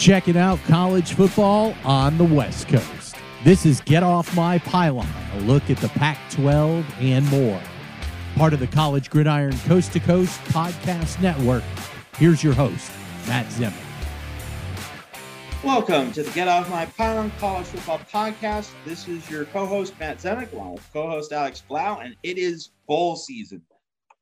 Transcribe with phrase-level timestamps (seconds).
[0.00, 3.16] checking out college football on the West Coast.
[3.44, 7.60] This is Get Off My Pylon, a look at the Pac 12 and more.
[8.34, 11.62] Part of the College Gridiron Coast to Coast podcast network.
[12.16, 12.90] Here's your host,
[13.26, 13.74] Matt Zemek.
[15.62, 18.70] Welcome to the Get Off My Pylon College Football Podcast.
[18.86, 23.16] This is your co-host Matt Zemek, along with co-host Alex Blau, and it is bowl
[23.16, 23.60] season.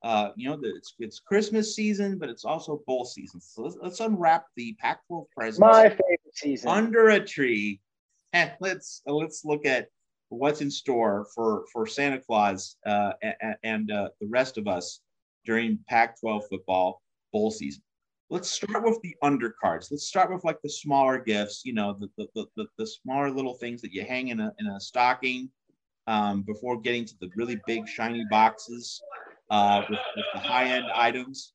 [0.01, 3.41] Uh, you know, it's it's Christmas season, but it's also bowl season.
[3.41, 5.59] So let's, let's unwrap the Pac-12 presents.
[5.59, 6.69] My favorite season.
[6.69, 7.81] Under a tree,
[8.33, 9.87] and let's let's look at
[10.29, 15.01] what's in store for for Santa Claus uh, and, and uh, the rest of us
[15.45, 17.01] during Pac-12 football
[17.33, 17.81] bowl season.
[18.29, 19.91] Let's start with the undercards.
[19.91, 21.63] Let's start with like the smaller gifts.
[21.65, 24.67] You know, the the the, the smaller little things that you hang in a in
[24.67, 25.49] a stocking
[26.07, 29.01] um, before getting to the really big shiny boxes
[29.49, 31.53] uh, with, with, the high-end items.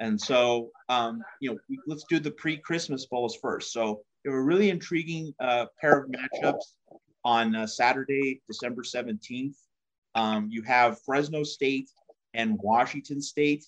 [0.00, 3.72] And so, um, you know, let's do the pre-Christmas bowls first.
[3.72, 6.74] So there were really intriguing uh, pair of matchups
[7.24, 9.56] on uh, Saturday, December 17th.
[10.14, 11.90] Um, you have Fresno State
[12.34, 13.66] and Washington State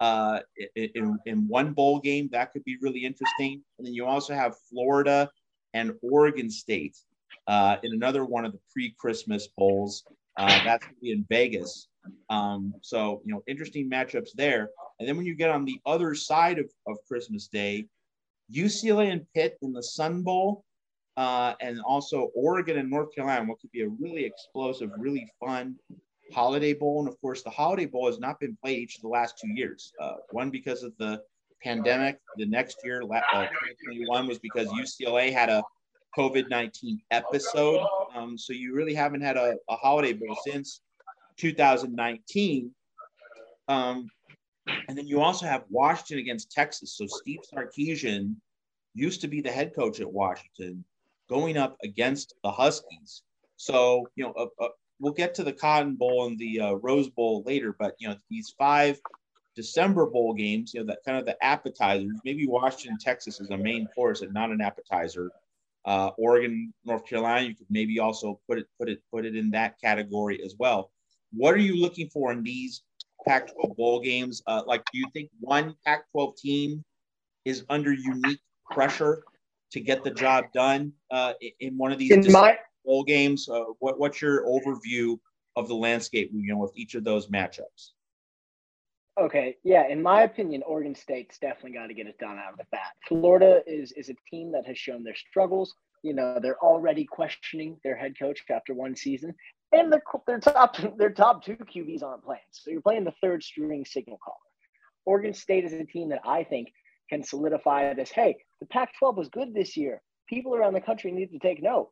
[0.00, 0.40] uh,
[0.76, 2.28] in, in one bowl game.
[2.32, 3.62] That could be really interesting.
[3.78, 5.30] And then you also have Florida
[5.72, 6.96] and Oregon State
[7.46, 10.04] uh, in another one of the pre-Christmas bowls.
[10.36, 11.88] Uh, that's going to be in Vegas.
[12.28, 14.70] Um, so, you know, interesting matchups there.
[14.98, 17.86] And then when you get on the other side of, of Christmas Day,
[18.52, 20.64] UCLA and Pitt in the Sun Bowl,
[21.16, 25.76] uh, and also Oregon and North Carolina, what could be a really explosive, really fun
[26.32, 27.00] Holiday Bowl.
[27.00, 29.50] And of course, the Holiday Bowl has not been played each of the last two
[29.54, 29.92] years.
[30.00, 31.22] Uh, one because of the
[31.62, 32.18] pandemic.
[32.36, 35.62] The next year, uh, 2021, was because UCLA had a
[36.16, 37.86] COVID 19 episode.
[38.14, 40.80] Um, so you really haven't had a, a Holiday Bowl since
[41.36, 42.70] 2019.
[43.68, 44.08] Um,
[44.88, 46.96] and then you also have Washington against Texas.
[46.96, 48.36] So Steve Sarkisian
[48.94, 50.84] used to be the head coach at Washington,
[51.28, 53.22] going up against the Huskies.
[53.56, 54.68] So you know, uh, uh,
[55.00, 58.16] we'll get to the Cotton Bowl and the uh, Rose Bowl later, but you know,
[58.30, 59.00] these five
[59.54, 62.18] December bowl games, you know, that kind of the appetizers.
[62.24, 65.30] Maybe Washington, Texas is a main course and not an appetizer.
[65.84, 69.50] Uh, Oregon, North Carolina, you could maybe also put it put it put it in
[69.50, 70.90] that category as well.
[71.32, 72.82] What are you looking for in these
[73.26, 74.42] Pac-12 bowl games?
[74.46, 76.84] Uh, like, do you think one Pac-12 team
[77.44, 78.40] is under unique
[78.70, 79.22] pressure
[79.72, 83.48] to get the job done uh, in one of these my- bowl games?
[83.48, 85.18] Uh, what, what's your overview
[85.56, 87.90] of the landscape, you know, with each of those matchups?
[89.20, 89.86] Okay, yeah.
[89.86, 92.94] In my opinion, Oregon State's definitely got to get it done out of the bat.
[93.06, 95.74] Florida is is a team that has shown their struggles.
[96.02, 99.32] You know, they're already questioning their head coach after one season,
[99.72, 102.42] and their, their top their top two QBs aren't playing.
[102.50, 104.36] So you're playing the third string signal caller.
[105.06, 106.68] Oregon State is a team that I think
[107.08, 108.10] can solidify this.
[108.10, 110.00] Hey, the Pac-12 was good this year.
[110.28, 111.90] People around the country need to take note.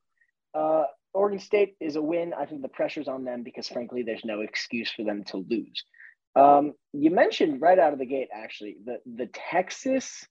[0.54, 2.32] Uh, Oregon State is a win.
[2.32, 5.84] I think the pressure's on them because, frankly, there's no excuse for them to lose.
[6.34, 10.26] Um, you mentioned right out of the gate, actually, the the Texas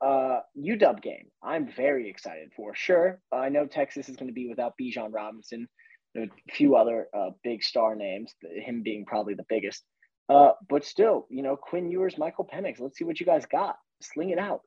[0.00, 1.26] uh, UW game.
[1.42, 2.74] I'm very excited for.
[2.74, 5.68] Sure, I know Texas is going to be without Bijan Robinson
[6.16, 9.84] a few other uh, big star names, him being probably the biggest.
[10.28, 13.76] Uh, but still, you know, Quinn Ewers, Michael Penix, let's see what you guys got.
[14.02, 14.60] Sling it out.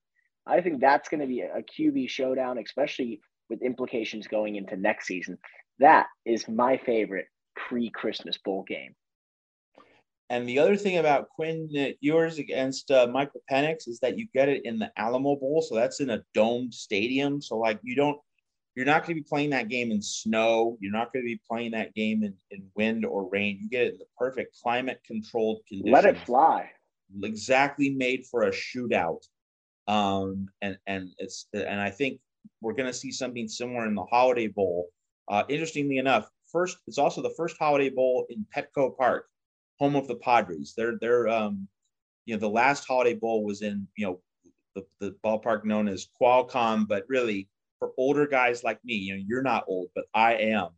[0.45, 5.07] I think that's going to be a, QB showdown, especially with implications going into next
[5.07, 5.37] season.
[5.79, 8.93] That is my favorite pre Christmas bowl game.
[10.33, 11.69] And the other thing about Quinn
[12.01, 15.61] Ewers against uh, Michael Penix is that you get it in the Alamo Bowl.
[15.61, 17.39] So that's in a domed stadium.
[17.39, 18.17] So, like, you don't
[18.73, 20.75] you're not going to be playing that game in snow.
[20.81, 23.59] You're not going to be playing that game in, in wind or rain.
[23.61, 25.93] You get it in the perfect climate controlled conditions.
[25.93, 26.71] Let it fly.
[27.21, 29.21] Exactly made for a shootout.
[29.87, 32.19] Um, and and it's and I think
[32.59, 34.87] we're going to see something similar in the Holiday Bowl.
[35.27, 39.27] Uh, interestingly enough, first it's also the first Holiday Bowl in Petco Park,
[39.83, 40.73] home of the Padres.
[40.77, 41.67] They're they're um,
[42.25, 44.21] you know the last Holiday Bowl was in you know
[44.75, 47.49] the, the ballpark known as Qualcomm, but really
[47.79, 50.69] for older guys like me, you know, you're not old, but I am.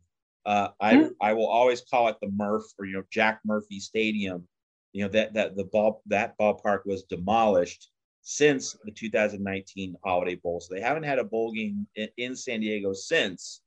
[0.44, 1.08] Uh, I mm-hmm.
[1.20, 4.46] I will always call it the Murph or you know Jack Murphy Stadium.
[4.92, 7.90] You know that that the ball that ballpark was demolished
[8.22, 12.58] since the 2019 Holiday Bowl, so they haven't had a bowl game in, in San
[12.58, 13.60] Diego since.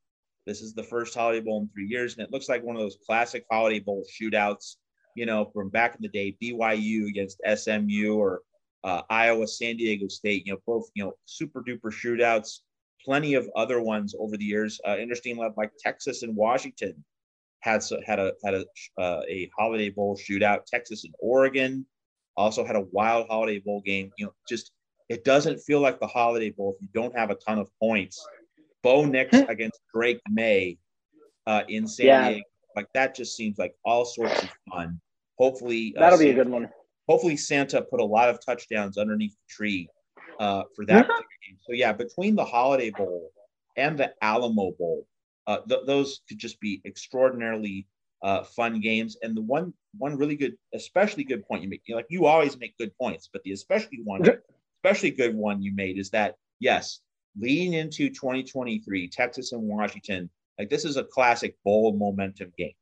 [0.45, 2.81] This is the first Holiday Bowl in three years, and it looks like one of
[2.81, 4.75] those classic Holiday Bowl shootouts.
[5.19, 8.41] You know, from back in the day, BYU against SMU or
[8.83, 10.45] uh, Iowa, San Diego State.
[10.45, 12.59] You know, both you know super duper shootouts
[13.03, 14.79] plenty of other ones over the years.
[14.87, 17.03] Uh, interesting, like Texas and Washington
[17.61, 18.65] had had a had a
[18.97, 20.65] uh, a Holiday Bowl shootout.
[20.65, 21.85] Texas and Oregon
[22.37, 24.11] also had a wild Holiday Bowl game.
[24.17, 24.71] You know, just
[25.09, 28.25] It doesn't feel like the Holiday Bowl if you don't have a ton of points.
[28.83, 30.77] Bo Nix against Drake Maye
[31.47, 32.29] uh, in San Yeah.
[32.29, 32.43] Diego,
[32.75, 34.99] like that just seems like all sorts of fun.
[35.39, 36.69] Hopefully, uh, That'll be a good one.
[37.07, 39.89] hopefully Santa put a lot of touchdowns underneath the tree
[40.39, 41.17] uh, for that Mhm.
[41.47, 41.57] game.
[41.61, 43.31] So yeah, between the Holiday Bowl
[43.77, 45.07] and the Alamo Bowl,
[45.47, 47.87] uh, th- those could just be extraordinarily
[48.21, 49.15] uh, fun games.
[49.23, 52.25] And the one one really good, especially good point you make, you know, like you
[52.25, 54.21] always make good points, but the especially one,
[54.83, 56.99] especially good one you made is that yes,
[57.37, 62.73] leading into 2023, Texas and Washington, like this is a classic bowl momentum game,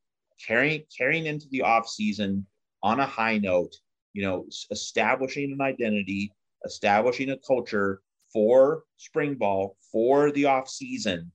[0.45, 2.45] carrying carrying into the off season
[2.83, 3.75] on a high note
[4.17, 6.33] you know, establishing an identity,
[6.65, 8.01] establishing a culture
[8.33, 11.31] for spring ball, for the off season,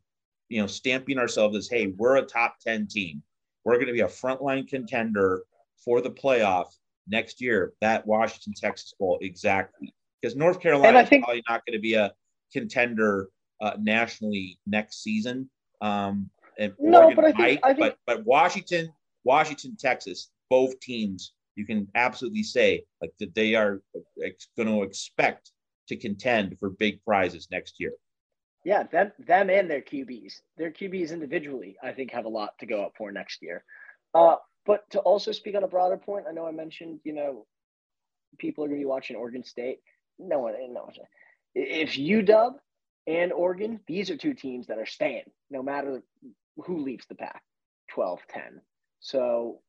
[0.49, 3.23] you know, stamping ourselves as, hey, we're a top 10 team.
[3.65, 5.45] We're going to be a frontline contender
[5.85, 6.73] for the playoff
[7.07, 7.73] next year.
[7.81, 9.95] That Washington Texas Bowl, exactly.
[10.21, 12.13] Because North Carolina is think- probably not going to be a
[12.53, 13.29] contender
[13.61, 15.49] uh, nationally next season.
[15.81, 16.31] Um,
[16.63, 18.93] and No, Oregon but I think- might, I think- but but Washington,
[19.25, 23.83] Washington, Texas, both teams you can absolutely say like that they are
[24.57, 25.53] going to expect
[25.89, 27.93] to contend for big prizes next year.
[28.65, 30.41] Yeah, them, them and their QBs.
[30.57, 33.65] Their QBs individually, I think, have a lot to go up for next year.
[34.15, 37.45] Uh, but to also speak on a broader point, I know I mentioned, you know,
[38.39, 39.81] people are going to be watching Oregon State.
[40.19, 40.95] No one, no one.
[41.55, 42.55] If UW
[43.09, 46.01] and Oregon, these are two teams that are staying, no matter
[46.57, 47.43] who leaves the pack,
[47.91, 48.61] 12 10.
[49.01, 49.61] So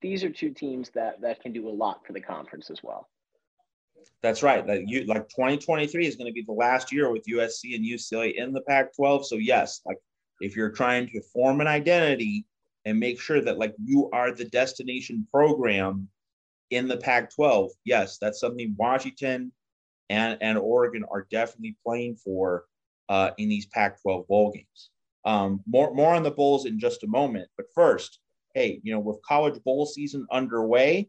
[0.00, 3.08] these are two teams that that can do a lot for the conference as well.
[4.22, 4.66] That's right.
[4.66, 8.34] Like you like 2023 is going to be the last year with USC and UCLA
[8.34, 9.24] in the Pac-12.
[9.24, 9.98] So yes, like
[10.40, 12.46] if you're trying to form an identity
[12.84, 16.08] and make sure that like you are the destination program
[16.70, 19.52] in the Pac-12, yes, that's something Washington
[20.10, 22.64] and and Oregon are definitely playing for
[23.08, 24.90] uh, in these Pac-12 bowl games.
[25.24, 28.20] Um, more more on the bowls in just a moment, but first,
[28.54, 31.08] hey, you know, with college bowl season underway,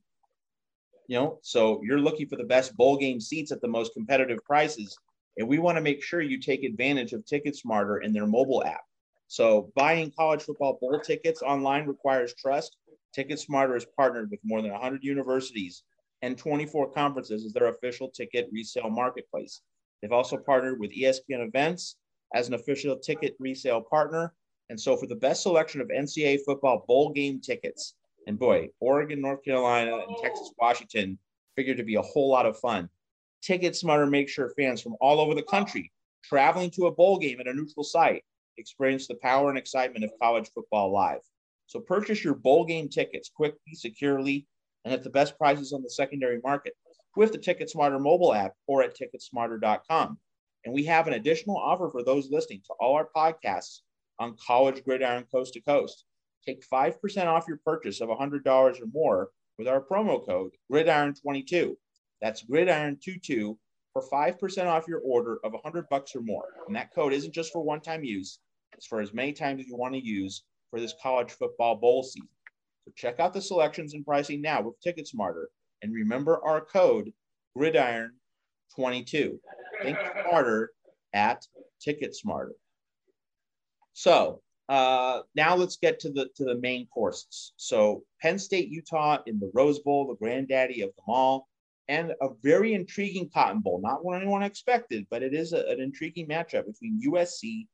[1.07, 4.39] you know, so you're looking for the best bowl game seats at the most competitive
[4.45, 4.97] prices,
[5.38, 8.63] and we want to make sure you take advantage of Ticket Smarter and their mobile
[8.63, 8.81] app.
[9.27, 12.77] So buying college football bowl tickets online requires trust.
[13.13, 15.83] Ticket Smarter is partnered with more than 100 universities
[16.21, 19.61] and 24 conferences as their official ticket resale marketplace.
[20.01, 21.95] They've also partnered with ESPN Events
[22.34, 24.34] as an official ticket resale partner.
[24.70, 27.96] And so, for the best selection of NCAA football bowl game tickets,
[28.28, 31.18] and boy, Oregon, North Carolina, and Texas, Washington
[31.56, 32.90] figured to be a whole lot of fun.
[33.42, 35.92] Ticket Smarter makes sure fans from all over the country
[36.24, 38.24] traveling to a bowl game at a neutral site
[38.58, 41.22] experience the power and excitement of college football live.
[41.68, 44.46] So, purchase your bowl game tickets quickly, securely,
[44.86, 46.74] and at the best prices on the secondary market
[47.16, 50.20] with the Ticket Smarter mobile app or at ticketsmarter.com.
[50.65, 53.79] And we have an additional offer for those listening to all our podcasts
[54.19, 56.03] on College Gridiron Coast to Coast.
[56.45, 61.75] Take 5% off your purchase of $100 or more with our promo code Gridiron22.
[62.21, 63.57] That's Gridiron22
[63.94, 66.45] for 5% off your order of 100 bucks or more.
[66.67, 68.39] And that code isn't just for one-time use,
[68.73, 72.03] it's for as many times as you want to use for this college football bowl
[72.03, 72.29] season.
[72.85, 75.50] So check out the selections and pricing now with Ticket Smarter.
[75.81, 77.11] And remember our code
[77.57, 79.39] Gridiron22.
[79.81, 80.72] Think smarter
[81.14, 81.46] at
[81.81, 82.56] Ticket Smarter.
[83.94, 87.54] So uh, now let's get to the to the main courses.
[87.57, 91.48] So Penn State, Utah in the Rose Bowl, the granddaddy of them all,
[91.88, 93.81] and a very intriguing Cotton Bowl.
[93.81, 97.68] Not what anyone expected, but it is a, an intriguing matchup between USC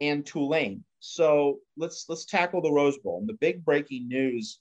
[0.00, 0.84] and Tulane.
[0.98, 3.20] So let's let's tackle the Rose Bowl.
[3.20, 4.60] And the big breaking news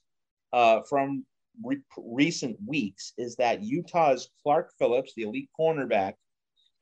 [0.54, 1.26] uh, from
[1.64, 6.14] re- recent weeks is that Utah's Clark Phillips, the elite cornerback,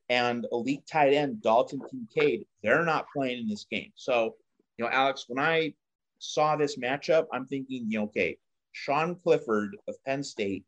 [0.10, 3.92] and elite tight end Dalton Kincaid, they're not playing in this game.
[3.96, 4.36] So,
[4.78, 5.74] you know, Alex, when I
[6.20, 8.38] saw this matchup, I'm thinking, you know, okay,
[8.72, 10.64] Sean Clifford of Penn State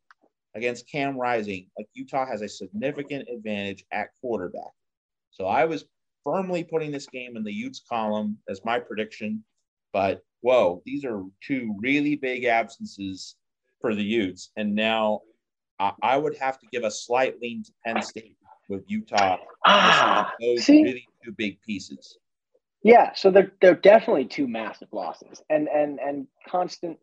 [0.56, 4.72] against Cam Rising, like Utah has a significant advantage at quarterback.
[5.32, 5.86] So I was
[6.24, 9.44] firmly putting this game in the Utes column as my prediction.
[9.94, 13.36] But whoa, these are two really big absences
[13.80, 14.52] for the Utes.
[14.58, 15.22] And now
[15.80, 18.36] I, I would have to give a slight lean to Penn State
[18.70, 19.38] with Utah.
[19.66, 20.84] Ah, those see?
[20.84, 22.18] really two big pieces.
[22.84, 26.98] Yeah, so they're they're definitely two massive losses, and and and constant.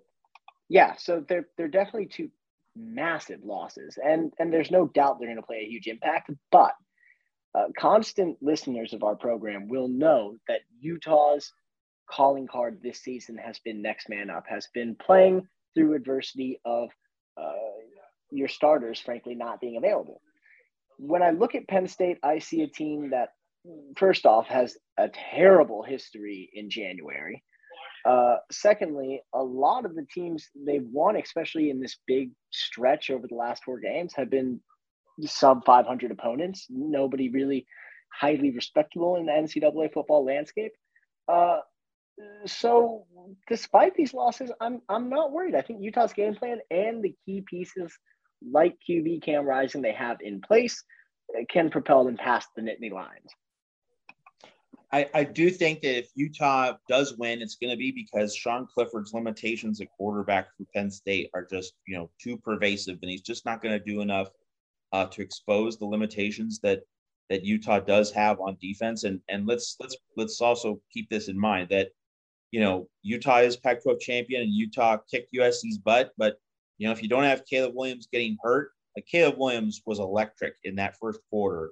[0.69, 2.31] Yeah, so they're they're definitely two
[2.75, 6.31] massive losses, and and there's no doubt they're going to play a huge impact.
[6.51, 6.73] But
[7.55, 11.53] uh, constant listeners of our program will know that Utah's
[12.11, 16.89] calling card this season has been next man up, has been playing through adversity of
[17.37, 17.53] uh,
[18.31, 20.21] your starters, frankly, not being available.
[20.99, 23.31] When I look at Penn State, I see a team that,
[23.97, 27.43] first off, has a terrible history in January.
[28.05, 33.27] Uh, secondly, a lot of the teams they've won, especially in this big stretch over
[33.27, 34.61] the last four games, have been
[35.23, 36.67] sub 500 opponents.
[36.71, 37.67] Nobody really
[38.13, 40.73] highly respectable in the NCAA football landscape.
[41.27, 41.59] Uh,
[42.47, 43.05] so,
[43.49, 45.55] despite these losses, I'm I'm not worried.
[45.55, 47.93] I think Utah's game plan and the key pieces
[48.43, 50.83] like QB Cam Rising they have in place
[51.49, 53.33] can propel them past the Nittany Lions.
[54.93, 58.67] I, I do think that if Utah does win, it's going to be because Sean
[58.73, 63.23] Clifford's limitations at quarterback for Penn State are just you know too pervasive, and he's
[63.23, 64.29] just not going to do enough
[64.93, 66.83] uh, to expose the limitations that
[67.29, 69.05] that Utah does have on defense.
[69.05, 71.89] And and let's let's let's also keep this in mind that
[72.53, 76.39] you know Utah is Pac-12 champion and Utah kicked USC's butt, but
[76.79, 80.55] you know if you don't have Caleb Williams getting hurt, like Caleb Williams was electric
[80.65, 81.71] in that first quarter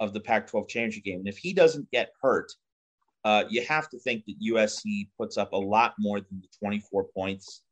[0.00, 2.52] of the Pac-12 championship game, and if he doesn't get hurt.
[3.26, 7.06] Uh, you have to think that USC puts up a lot more than the 24
[7.16, 7.62] points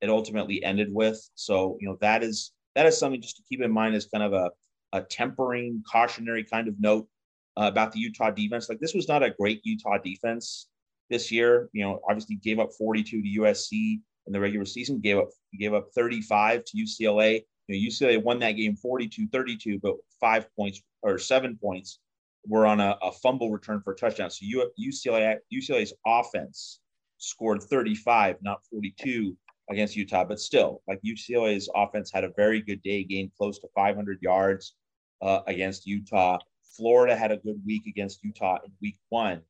[0.00, 1.28] it ultimately ended with.
[1.34, 4.22] So, you know, that is that is something just to keep in mind as kind
[4.22, 4.50] of a,
[4.92, 7.08] a tempering, cautionary kind of note
[7.56, 8.68] uh, about the Utah defense.
[8.68, 10.68] Like this was not a great Utah defense
[11.10, 11.68] this year.
[11.72, 15.74] You know, obviously gave up 42 to USC in the regular season, gave up gave
[15.74, 17.42] up 35 to UCLA.
[17.66, 21.98] You know, UCLA won that game 42-32, but five points or seven points
[22.46, 24.30] were on a, a fumble return for a touchdown.
[24.30, 24.44] So
[24.80, 26.80] UCLA UCLA's offense
[27.18, 29.36] scored 35, not 42
[29.70, 33.68] against Utah, but still, like UCLA's offense had a very good day, gained close to
[33.74, 34.74] 500 yards
[35.20, 36.38] uh, against Utah.
[36.76, 39.42] Florida had a good week against Utah in week one.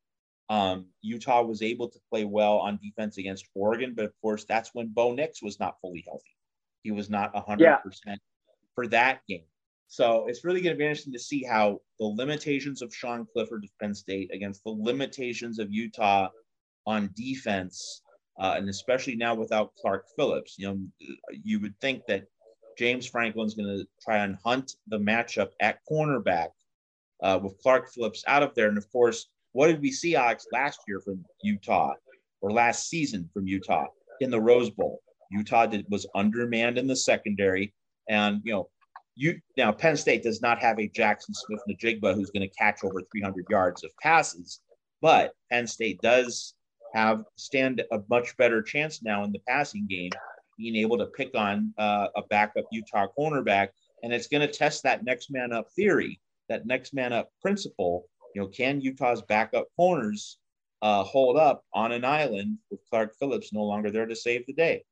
[0.50, 4.70] Um, Utah was able to play well on defense against Oregon, but of course, that's
[4.72, 6.36] when Bo Nix was not fully healthy.
[6.82, 7.78] He was not 100% yeah.
[8.74, 9.44] for that game.
[9.88, 13.64] So it's really going to be interesting to see how the limitations of Sean Clifford
[13.64, 16.28] of Penn State against the limitations of Utah
[16.86, 18.02] on defense
[18.38, 20.56] uh, and especially now without Clark Phillips.
[20.58, 20.78] You know,
[21.30, 22.24] you would think that
[22.78, 26.50] James Franklin's going to try and hunt the matchup at cornerback
[27.22, 28.68] uh, with Clark Phillips out of there.
[28.68, 29.28] And of course,
[29.58, 31.92] what did we see, Alex, last year from Utah
[32.42, 33.86] or last season from Utah
[34.20, 35.00] in the Rose Bowl?
[35.32, 37.74] Utah did, was undermanned in the secondary.
[38.08, 38.68] And, you know,
[39.16, 43.02] you now Penn State does not have a Jackson Smith-Njigba who's going to catch over
[43.10, 44.60] 300 yards of passes,
[45.02, 46.54] but Penn State does
[46.94, 50.12] have stand a much better chance now in the passing game,
[50.56, 53.70] being able to pick on uh, a backup Utah cornerback,
[54.04, 58.04] and it's going to test that next man up theory, that next man up principle.
[58.38, 60.38] You know, can Utah's backup corners
[60.80, 64.52] uh, hold up on an island with Clark Phillips no longer there to save the
[64.52, 64.84] day?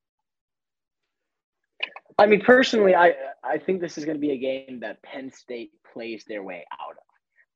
[2.19, 5.31] I mean, personally, I I think this is going to be a game that Penn
[5.31, 7.05] State plays their way out of.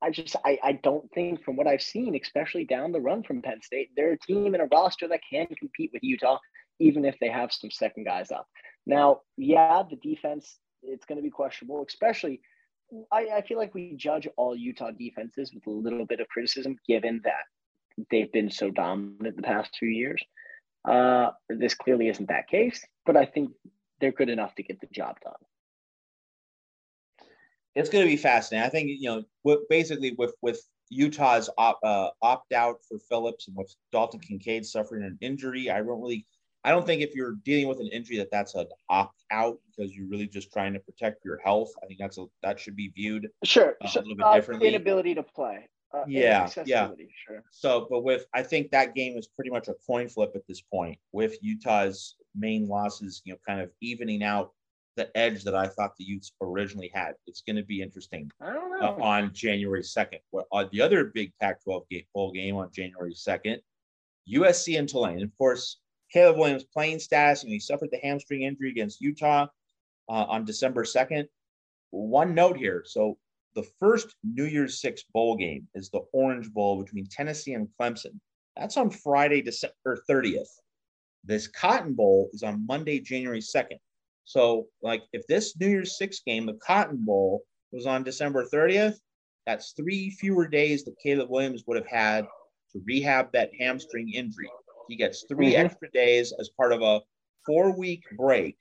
[0.01, 3.43] I just I, I don't think from what I've seen, especially down the run from
[3.43, 6.39] Penn State, they're a team and a roster that can compete with Utah,
[6.79, 8.47] even if they have some second guys up.
[8.87, 12.41] Now, yeah, the defense it's going to be questionable, especially.
[13.13, 16.77] I, I feel like we judge all Utah defenses with a little bit of criticism,
[16.87, 17.45] given that
[18.11, 20.23] they've been so dominant the past two years.
[20.85, 23.51] Uh, this clearly isn't that case, but I think
[24.01, 25.35] they're good enough to get the job done
[27.75, 28.67] it's going to be fascinating.
[28.67, 33.57] I think you know, basically with with Utah's op, uh, opt out for Phillips and
[33.57, 36.27] with Dalton Kincaid suffering an injury, I don't really,
[36.65, 39.95] I don't think if you're dealing with an injury that that's an opt out because
[39.97, 41.71] you're really just trying to protect your health.
[41.83, 44.69] I think that's a that should be viewed sure uh, a little bit uh, differently.
[44.69, 45.69] Inability to play.
[45.93, 46.89] Uh, yeah, yeah.
[47.27, 47.43] Sure.
[47.51, 50.61] So, but with I think that game is pretty much a coin flip at this
[50.61, 50.99] point.
[51.13, 54.53] With Utah's main losses, you know, kind of evening out
[54.97, 57.15] the edge that I thought the Utes originally had.
[57.27, 60.19] It's going to be interesting I don't uh, on January 2nd.
[60.33, 63.59] Well, uh, the other big Pac 12 game, bowl game on January 2nd,
[64.33, 65.23] USC and Tulane.
[65.23, 65.79] Of course,
[66.13, 69.47] Caleb Williams playing status, and he suffered the hamstring injury against Utah
[70.09, 71.27] uh, on December 2nd.
[71.91, 72.83] One note here.
[72.87, 73.19] So,
[73.57, 78.21] the first New Year's Six bowl game is the Orange Bowl between Tennessee and Clemson.
[78.57, 80.47] That's on Friday, December 30th.
[81.25, 83.79] This Cotton Bowl is on Monday, January 2nd.
[84.25, 88.97] So, like, if this New Year's Six game, the Cotton Bowl, was on December 30th,
[89.47, 92.25] that's three fewer days that Caleb Williams would have had
[92.73, 94.49] to rehab that hamstring injury.
[94.91, 95.67] He gets 3 mm-hmm.
[95.67, 97.01] extra days as part of a
[97.47, 98.57] four week break.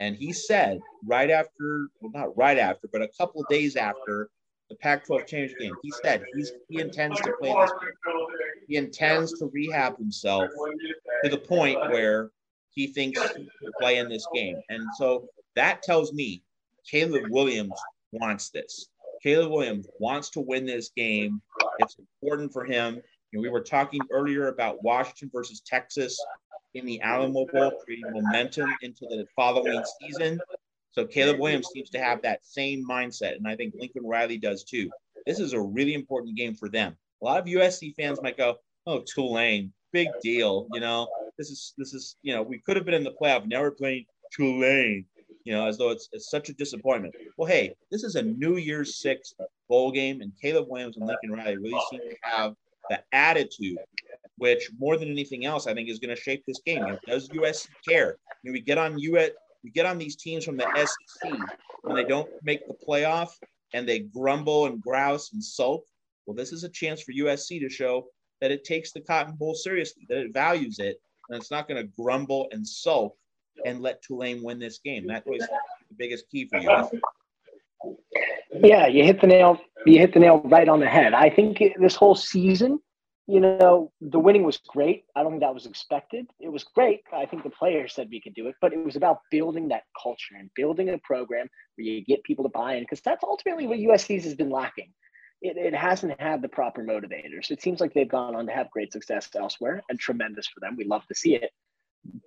[0.00, 4.28] And he said right after, well, not right after, but a couple of days after
[4.70, 7.90] the Pac 12 championship game, he said he's, he intends to play this game.
[8.68, 10.50] He intends to rehab himself
[11.24, 12.30] to the point where
[12.70, 13.46] he thinks to
[13.80, 14.60] play in this game.
[14.68, 16.42] And so that tells me
[16.88, 17.80] Caleb Williams
[18.12, 18.88] wants this.
[19.22, 21.40] Caleb Williams wants to win this game.
[21.80, 23.02] It's important for him.
[23.30, 26.18] You know, we were talking earlier about Washington versus Texas
[26.74, 30.40] in the Alamo Bowl, creating momentum into the following season.
[30.92, 34.64] So Caleb Williams seems to have that same mindset, and I think Lincoln Riley does
[34.64, 34.90] too.
[35.26, 36.96] This is a really important game for them.
[37.20, 38.56] A lot of USC fans might go,
[38.86, 41.08] "Oh, Tulane, big deal," you know.
[41.36, 44.06] This is this is you know we could have been in the playoff, never playing
[44.34, 45.04] Tulane,
[45.44, 47.14] you know, as though it's, it's such a disappointment.
[47.36, 49.34] Well, hey, this is a New Year's Six
[49.68, 52.54] bowl game, and Caleb Williams and Lincoln Riley really seem to have
[52.90, 53.78] the attitude,
[54.36, 56.78] which more than anything else, I think is going to shape this game.
[56.78, 58.18] You know, does USC care?
[58.42, 59.30] You know, we get on US,
[59.62, 61.32] we get on these teams from the SEC
[61.82, 63.30] when they don't make the playoff
[63.74, 65.84] and they grumble and grouse and sulk.
[66.26, 68.06] Well, this is a chance for USC to show
[68.40, 71.82] that it takes the Cotton Bowl seriously, that it values it, and it's not going
[71.82, 73.16] to grumble and sulk
[73.64, 75.06] and let Tulane win this game.
[75.06, 77.00] That was the biggest key for you.
[78.52, 79.60] Yeah, you hit the nail.
[79.86, 81.14] You hit the nail right on the head.
[81.14, 82.80] I think this whole season,
[83.26, 85.04] you know, the winning was great.
[85.14, 86.26] I don't think that was expected.
[86.40, 87.02] It was great.
[87.12, 89.84] I think the players said we could do it, but it was about building that
[90.02, 93.66] culture and building a program where you get people to buy in because that's ultimately
[93.66, 94.92] what USC's has been lacking.
[95.42, 97.50] It, it hasn't had the proper motivators.
[97.50, 100.74] It seems like they've gone on to have great success elsewhere and tremendous for them.
[100.76, 101.50] We love to see it.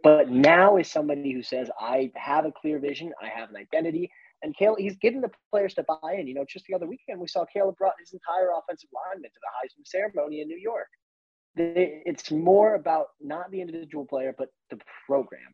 [0.03, 4.12] But now is somebody who says, I have a clear vision, I have an identity,
[4.43, 6.27] and Caleb, he's getting the players to buy in.
[6.27, 9.39] You know, just the other weekend, we saw Caleb brought his entire offensive lineman to
[9.41, 10.88] the Heisman ceremony in New York.
[11.55, 15.53] It's more about not the individual player, but the program.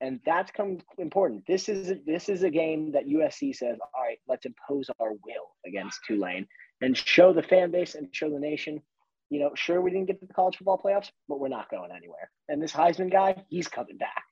[0.00, 1.44] And that's come important.
[1.46, 5.54] This is this is a game that USC says, all right, let's impose our will
[5.64, 6.46] against Tulane
[6.80, 8.82] and show the fan base and show the nation,
[9.30, 11.92] you know, sure we didn't get to the college football playoffs, but we're not going
[11.96, 12.30] anywhere.
[12.48, 14.24] And this Heisman guy, he's coming back.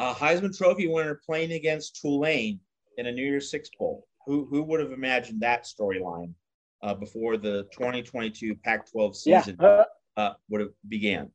[0.00, 2.58] A Heisman Trophy winner playing against Tulane
[2.96, 4.06] in a New Year's Six bowl.
[4.24, 6.32] Who who would have imagined that storyline
[6.82, 9.84] uh, before the 2022 Pac-12 season yeah, uh,
[10.16, 11.30] uh, would have began?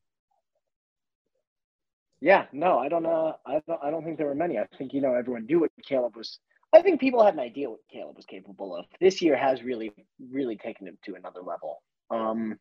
[2.22, 3.36] Yeah, no, I don't know.
[3.46, 3.80] I don't.
[3.84, 4.58] I don't think there were many.
[4.58, 6.40] I think you know everyone knew what Caleb was.
[6.74, 8.86] I think people had an idea what Caleb was capable of.
[9.00, 9.92] This year has really,
[10.32, 11.84] really taken him to another level.
[12.10, 12.58] Um,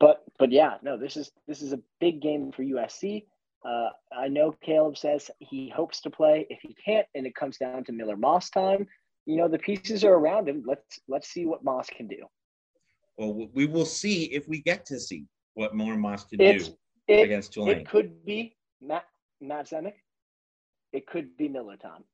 [0.00, 3.26] but but yeah, no, this is this is a big game for USC.
[3.64, 6.46] Uh, I know Caleb says he hopes to play.
[6.48, 8.86] If he can't, and it comes down to Miller Moss time,
[9.26, 10.62] you know the pieces are around him.
[10.66, 12.24] Let's let's see what Moss can do.
[13.18, 16.74] Well, we will see if we get to see what Miller Moss can it's, do
[17.08, 17.78] it, against Tulane.
[17.78, 19.04] It could be Matt
[19.40, 19.94] Matt Zemek.
[20.92, 22.04] It could be Miller time.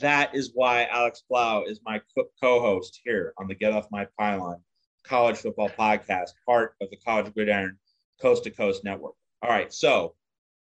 [0.00, 2.00] That is why Alex Blau is my
[2.40, 4.62] co-host here on the Get Off My Pylon
[5.04, 7.76] College Football Podcast, part of the College Gridiron
[8.20, 9.14] Coast to Coast Network.
[9.42, 10.14] All right, so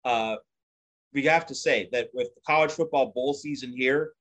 [0.04, 0.36] uh,
[1.12, 4.12] we have to say that with the college football bowl season here,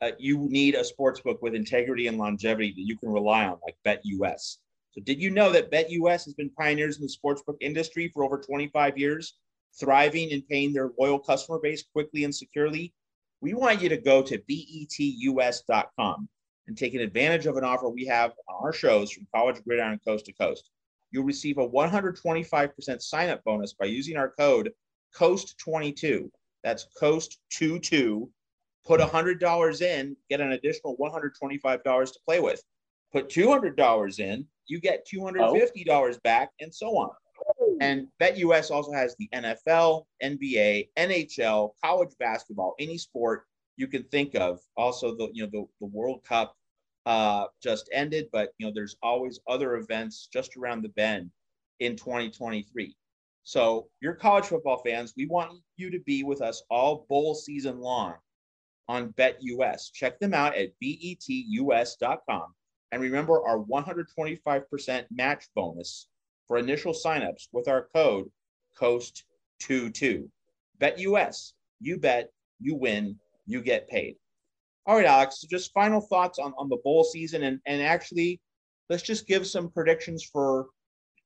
[0.00, 3.58] uh, you need a sports book with integrity and longevity that you can rely on,
[3.64, 4.58] like BetUS.
[4.92, 8.38] So, did you know that BetUS has been pioneers in the sportsbook industry for over
[8.38, 9.38] 25 years,
[9.78, 12.92] thriving and paying their loyal customer base quickly and securely?
[13.40, 16.28] We want you to go to betus.com
[16.66, 20.00] and take an advantage of an offer we have on our shows from College Gridiron
[20.06, 20.70] Coast to Coast
[21.12, 24.72] you'll receive a 125% sign up bonus by using our code
[25.16, 26.28] COAST22.
[26.64, 28.28] That's COAST22.
[28.84, 32.62] Put $100 in, get an additional $125 to play with.
[33.12, 36.18] Put $200 in, you get $250 oh.
[36.24, 37.10] back, and so on.
[37.80, 43.44] And BetUS also has the NFL, NBA, NHL, college basketball, any sport
[43.76, 44.60] you can think of.
[44.76, 46.54] Also, the you know the, the World Cup
[47.06, 51.30] uh, just ended, but you know there's always other events just around the bend
[51.80, 52.94] in 2023.
[53.44, 57.80] So, your college football fans, we want you to be with us all bowl season
[57.80, 58.14] long
[58.88, 59.92] on BetUS.
[59.92, 62.54] Check them out at betus.com.
[62.92, 66.08] And remember our 125% match bonus
[66.46, 68.30] for initial signups with our code
[68.78, 70.28] COAST22.
[70.80, 71.52] BetUS.
[71.80, 74.16] You bet, you win, you get paid.
[74.86, 75.40] All right, Alex.
[75.40, 78.40] So just final thoughts on, on the bowl season, and and actually,
[78.90, 80.66] let's just give some predictions for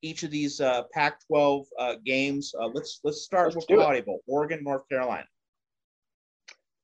[0.03, 2.55] each of these uh, Pac-12 uh, games.
[2.61, 5.25] Uh, let's let's start let's with Holiday Bowl, Oregon, North Carolina.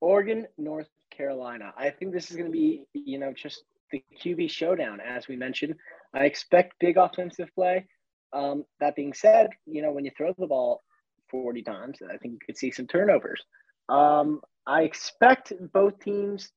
[0.01, 1.73] Oregon, North Carolina.
[1.77, 5.37] I think this is going to be, you know, just the QB showdown, as we
[5.37, 5.75] mentioned.
[6.15, 7.87] I expect big offensive play.
[8.33, 10.83] Um, that being said, you know, when you throw the ball
[11.31, 13.43] 40 times, I think you could see some turnovers.
[13.89, 16.51] Um, I expect both teams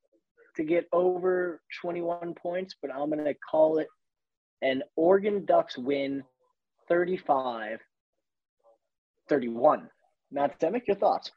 [0.58, 3.88] to get over 21 points, but I'm going to call it
[4.62, 6.24] an Oregon Ducks win
[6.88, 7.80] 35
[9.28, 9.90] 31.
[10.32, 11.32] Matt Zemek, your thoughts?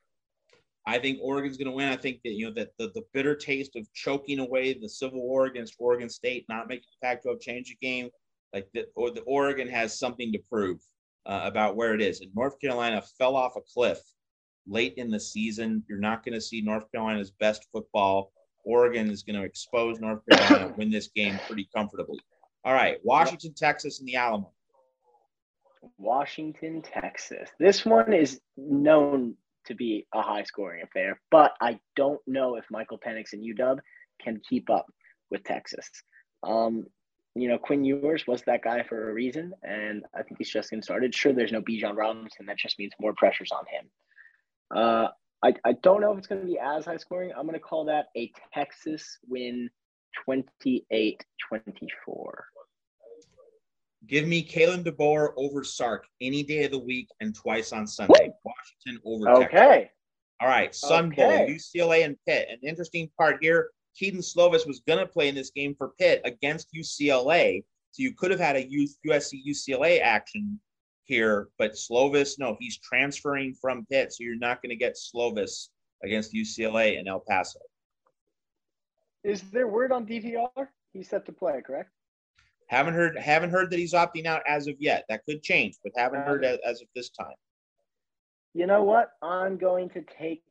[0.86, 1.88] I think Oregon's going to win.
[1.88, 5.20] I think that you know that the, the bitter taste of choking away the Civil
[5.20, 8.08] War against Oregon State, not making the Pac-12 change the game,
[8.54, 10.78] like the or the Oregon has something to prove
[11.26, 12.20] uh, about where it is.
[12.20, 13.98] And North Carolina fell off a cliff
[14.66, 15.82] late in the season.
[15.88, 18.32] You're not going to see North Carolina's best football.
[18.68, 22.20] Oregon is going to expose North Carolina, win this game pretty comfortably.
[22.64, 24.52] All right, Washington, Texas, and the Alamo.
[25.96, 27.48] Washington, Texas.
[27.58, 32.64] This one is known to be a high scoring affair, but I don't know if
[32.70, 33.78] Michael Penix and UW
[34.20, 34.86] can keep up
[35.30, 35.88] with Texas.
[36.42, 36.86] Um,
[37.34, 40.70] you know, Quinn Ewers was that guy for a reason, and I think he's just
[40.70, 41.14] getting started.
[41.14, 42.46] Sure, there's no Bijan Robinson.
[42.46, 43.90] That just means more pressures on him.
[44.76, 45.08] Uh,
[45.44, 47.30] I, I don't know if it's going to be as high scoring.
[47.36, 49.70] I'm going to call that a Texas win
[50.24, 52.44] 28 24.
[54.06, 58.32] Give me Kalen DeBoer over Sark any day of the week and twice on Sunday.
[58.44, 59.56] Washington over okay.
[59.56, 59.94] Texas.
[60.40, 61.46] All right, Sun okay.
[61.46, 62.48] Bowl, UCLA and Pitt.
[62.50, 66.20] An interesting part here Kedon Slovis was going to play in this game for Pitt
[66.24, 67.64] against UCLA.
[67.90, 68.68] So you could have had a
[69.06, 70.60] USC UCLA action
[71.08, 74.12] here, but Slovis, no, he's transferring from Pitt.
[74.12, 75.68] So you're not going to get Slovis
[76.04, 77.58] against UCLA in El Paso.
[79.24, 80.68] Is there word on DTR?
[80.92, 81.90] He's set to play, correct?
[82.68, 83.16] Haven't heard.
[83.16, 85.04] Haven't heard that he's opting out as of yet.
[85.08, 87.34] That could change, but haven't heard as, as of this time.
[88.54, 89.12] You know what?
[89.22, 90.42] I'm going to take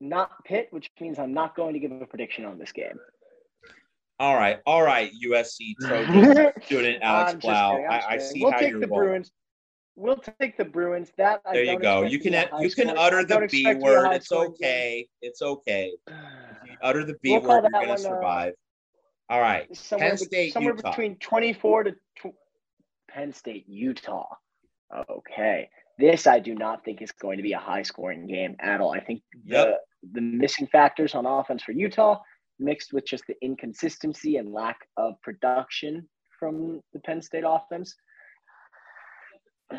[0.00, 2.98] not Pitt, which means I'm not going to give a prediction on this game.
[4.20, 7.82] All right, all right, USC Trojan student Alex Blau.
[7.84, 9.08] I, I, see we'll how take you're the rolling.
[9.08, 9.32] Bruins.
[9.96, 11.10] We'll take the Bruins.
[11.18, 12.02] That there you go.
[12.02, 14.12] You can you can utter the B word.
[14.12, 14.96] It's okay.
[14.96, 15.04] Game.
[15.22, 15.92] It's okay.
[16.82, 17.64] utter the B we'll word.
[17.72, 18.52] You're gonna uh, survive.
[18.52, 19.74] Uh, all right.
[19.76, 20.90] Somewhere, Penn State, somewhere Utah.
[20.90, 22.34] between 24 to tw-
[23.08, 24.28] Penn State, Utah.
[25.10, 25.68] Okay.
[25.98, 28.92] This I do not think is going to be a high scoring game at all.
[28.92, 29.78] I think yep.
[30.02, 32.20] the, the missing factors on offense for Utah
[32.64, 37.94] mixed with just the inconsistency and lack of production from the Penn State offense.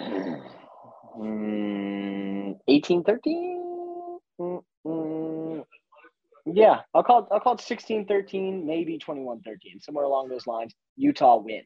[2.67, 4.19] 18 13?
[4.39, 5.63] Mm-mm.
[6.45, 10.45] Yeah, I'll call it, I'll call it 16 13, maybe 21 13, somewhere along those
[10.45, 10.73] lines.
[10.95, 11.63] Utah win.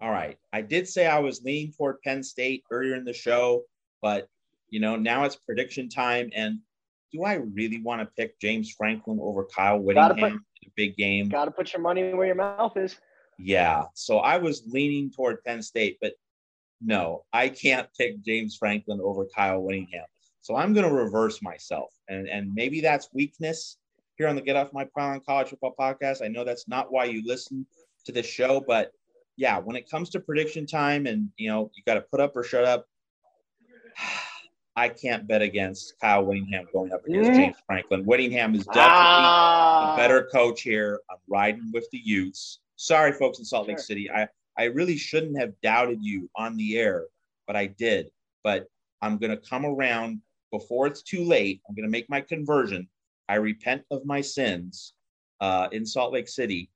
[0.00, 0.38] All right.
[0.52, 3.62] I did say I was leaning toward Penn State earlier in the show,
[4.00, 4.28] but
[4.70, 6.30] you know, now it's prediction time.
[6.34, 6.60] And
[7.12, 10.96] do I really want to pick James Franklin over Kyle Whittingham put, in a big
[10.96, 11.28] game?
[11.28, 12.96] Got to put your money where your mouth is.
[13.38, 13.84] Yeah.
[13.94, 16.12] So I was leaning toward Penn State, but
[16.80, 20.04] no, I can't pick James Franklin over Kyle Whittingham.
[20.40, 21.92] So I'm going to reverse myself.
[22.08, 23.76] And, and maybe that's weakness
[24.16, 26.22] here on the Get Off My Pylon College Football Podcast.
[26.24, 27.66] I know that's not why you listen
[28.06, 28.92] to the show, but
[29.36, 32.36] yeah, when it comes to prediction time and, you know, you got to put up
[32.36, 32.86] or shut up,
[34.80, 37.34] I can't bet against Kyle Whittingham going up against mm.
[37.34, 38.02] James Franklin.
[38.06, 39.92] Whittingham is definitely ah.
[39.94, 41.00] the better coach here.
[41.10, 42.60] I'm riding with the Utes.
[42.76, 43.84] Sorry, folks in Salt Lake sure.
[43.84, 44.10] City.
[44.10, 47.04] I, I really shouldn't have doubted you on the air,
[47.46, 48.10] but I did.
[48.42, 48.68] But
[49.02, 51.60] I'm going to come around before it's too late.
[51.68, 52.88] I'm going to make my conversion.
[53.28, 54.94] I repent of my sins
[55.42, 56.70] uh, in Salt Lake City.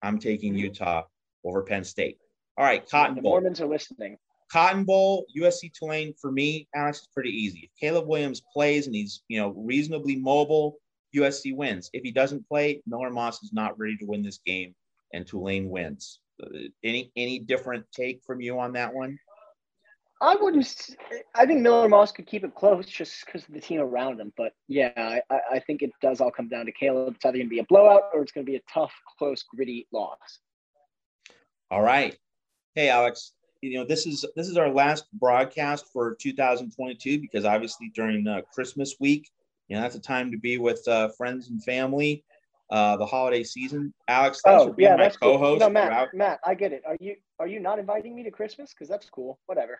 [0.00, 0.64] I'm taking mm-hmm.
[0.64, 1.02] Utah
[1.44, 2.16] over Penn State.
[2.56, 4.16] All right, Cotton the Mormons are listening.
[4.52, 7.70] Cotton Bowl, USC Tulane for me, Alex, is pretty easy.
[7.72, 10.76] If Caleb Williams plays and he's you know reasonably mobile,
[11.16, 11.88] USC wins.
[11.92, 14.74] If he doesn't play, Miller Moss is not ready to win this game,
[15.14, 16.20] and Tulane wins.
[16.42, 16.48] Uh,
[16.84, 19.18] any any different take from you on that one?
[20.20, 20.96] I wouldn't.
[21.34, 24.32] I think Miller Moss could keep it close just because of the team around him.
[24.36, 27.14] But yeah, I, I think it does all come down to Caleb.
[27.16, 29.42] It's either going to be a blowout or it's going to be a tough, close,
[29.42, 30.18] gritty loss.
[31.72, 32.16] All right.
[32.76, 33.32] Hey, Alex,
[33.62, 38.42] you know this is this is our last broadcast for 2022 because obviously during uh,
[38.52, 39.30] Christmas week,
[39.68, 42.24] you know that's a time to be with uh, friends and family.
[42.70, 43.92] Uh, the holiday season.
[44.08, 45.60] Alex, thanks oh, for being yeah, my co-host.
[45.60, 45.68] Cool.
[45.68, 46.82] No, Matt, Matt, I get it.
[46.86, 48.72] Are you are you not inviting me to Christmas?
[48.72, 49.38] Because that's cool.
[49.46, 49.78] Whatever.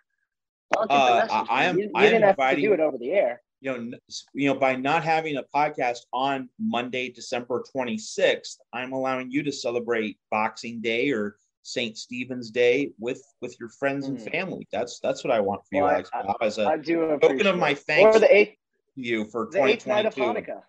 [0.76, 1.78] Uh, I am.
[1.78, 3.40] You, you I didn't am have inviting, to do it over the air.
[3.62, 3.98] You know,
[4.34, 9.52] you know, by not having a podcast on Monday, December 26th, I'm allowing you to
[9.52, 11.96] celebrate Boxing Day or St.
[11.96, 14.26] Stephen's Day with with your friends and hmm.
[14.26, 14.68] family.
[14.72, 16.10] That's that's what I want for you, well, Alex.
[16.12, 18.56] I, as a I do token of my thanks or the eighth,
[18.96, 20.62] to you for the eighth night of Hanukkah.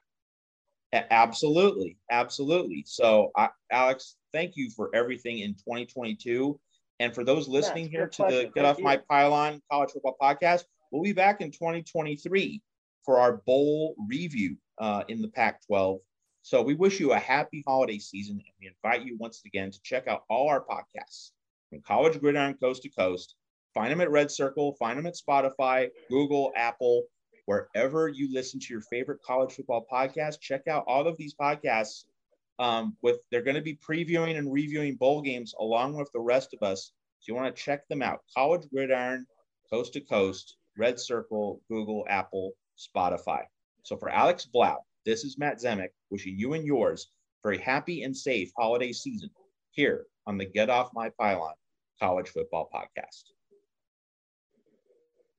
[1.10, 2.84] Absolutely, absolutely.
[2.86, 6.60] So, I, Alex, thank you for everything in 2022.
[7.00, 8.38] And for those listening here to pleasure.
[8.38, 8.84] the Get thank Off you.
[8.84, 12.62] My Pylon College Football Podcast, we'll be back in 2023
[13.04, 16.00] for our bowl review uh, in the Pac-12
[16.46, 19.82] so we wish you a happy holiday season and we invite you once again to
[19.82, 21.32] check out all our podcasts
[21.70, 23.36] from College Gridiron Coast to Coast.
[23.74, 27.04] Find them at Red Circle, find them at Spotify, Google, Apple,
[27.46, 30.42] wherever you listen to your favorite college football podcast.
[30.42, 32.04] Check out all of these podcasts.
[32.60, 36.54] Um, with they're going to be previewing and reviewing bowl games along with the rest
[36.54, 36.92] of us.
[37.20, 38.20] So you want to check them out.
[38.36, 39.26] College Gridiron,
[39.70, 43.44] Coast to Coast, Red Circle, Google, Apple, Spotify.
[43.84, 47.10] So for Alex Blau, this is Matt Zemek wishing you and yours
[47.42, 49.30] for a happy and safe holiday season
[49.72, 51.56] here on the Get Off My Pylon
[52.00, 53.24] College Football Podcast.